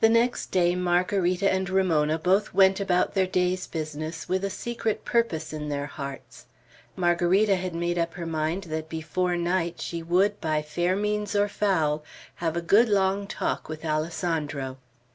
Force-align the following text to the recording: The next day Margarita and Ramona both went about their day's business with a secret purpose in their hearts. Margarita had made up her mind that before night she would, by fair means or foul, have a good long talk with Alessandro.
The 0.00 0.08
next 0.08 0.46
day 0.52 0.74
Margarita 0.74 1.52
and 1.52 1.68
Ramona 1.68 2.18
both 2.18 2.54
went 2.54 2.80
about 2.80 3.12
their 3.12 3.26
day's 3.26 3.66
business 3.66 4.26
with 4.26 4.42
a 4.42 4.48
secret 4.48 5.04
purpose 5.04 5.52
in 5.52 5.68
their 5.68 5.84
hearts. 5.84 6.46
Margarita 6.96 7.56
had 7.56 7.74
made 7.74 7.98
up 7.98 8.14
her 8.14 8.24
mind 8.24 8.64
that 8.72 8.88
before 8.88 9.36
night 9.36 9.82
she 9.82 10.02
would, 10.02 10.40
by 10.40 10.62
fair 10.62 10.96
means 10.96 11.36
or 11.36 11.46
foul, 11.46 12.02
have 12.36 12.56
a 12.56 12.62
good 12.62 12.88
long 12.88 13.26
talk 13.26 13.68
with 13.68 13.84
Alessandro. 13.84 14.78